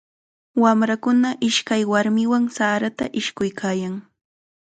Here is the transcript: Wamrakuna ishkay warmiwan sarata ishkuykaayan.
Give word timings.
Wamrakuna 0.63 1.29
ishkay 1.47 1.83
warmiwan 1.91 2.45
sarata 2.57 3.05
ishkuykaayan. 3.19 3.95